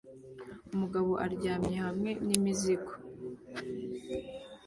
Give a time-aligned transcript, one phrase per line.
[0.73, 2.91] Umugabo aryamye hamwe n'imizigo